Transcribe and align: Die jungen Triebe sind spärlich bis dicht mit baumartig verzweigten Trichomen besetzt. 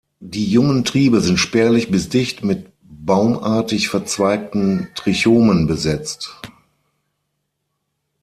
Die 0.23 0.45
jungen 0.51 0.83
Triebe 0.83 1.21
sind 1.21 1.37
spärlich 1.37 1.91
bis 1.91 2.09
dicht 2.09 2.43
mit 2.43 2.71
baumartig 2.81 3.89
verzweigten 3.89 4.87
Trichomen 4.95 5.67
besetzt. 5.67 6.41